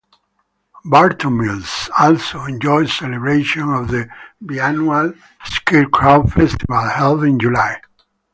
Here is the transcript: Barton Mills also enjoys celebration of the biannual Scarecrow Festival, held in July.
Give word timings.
Barton 0.83 1.37
Mills 1.37 1.87
also 1.99 2.45
enjoys 2.45 2.91
celebration 2.97 3.69
of 3.71 3.89
the 3.89 4.09
biannual 4.43 5.15
Scarecrow 5.45 6.25
Festival, 6.25 6.89
held 6.89 7.23
in 7.23 7.37
July. 7.37 7.77